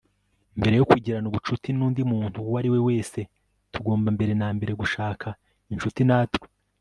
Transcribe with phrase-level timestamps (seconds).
[0.59, 3.19] mbere yo kugirana ubucuti n'undi muntu uwo ari we wese,
[3.73, 5.27] tugomba mbere na mbere gushaka
[5.73, 6.47] inshuti natwe